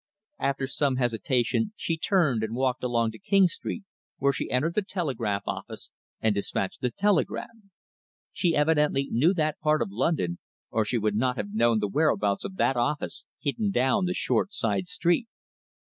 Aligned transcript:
After 0.39 0.65
some 0.65 0.95
hesitation 0.95 1.73
she 1.75 1.95
turned 1.95 2.41
and 2.41 2.55
walked 2.55 2.83
along 2.83 3.11
to 3.11 3.19
King 3.19 3.47
Street, 3.47 3.83
where 4.17 4.33
she 4.33 4.49
entered 4.49 4.73
the 4.73 4.81
telegraph 4.81 5.43
office 5.45 5.91
and 6.19 6.33
dispatched 6.33 6.83
a 6.83 6.89
telegram. 6.89 7.69
She 8.33 8.55
evidently 8.55 9.09
knew 9.11 9.31
that 9.35 9.59
part 9.59 9.79
of 9.83 9.91
London, 9.91 10.39
or 10.71 10.85
she 10.85 10.97
would 10.97 11.15
not 11.15 11.37
have 11.37 11.53
known 11.53 11.77
the 11.77 11.87
whereabouts 11.87 12.43
of 12.43 12.55
that 12.55 12.75
office 12.77 13.25
hidden 13.41 13.69
down 13.69 14.05
the 14.05 14.15
short 14.15 14.53
side 14.55 14.87
street. 14.87 15.27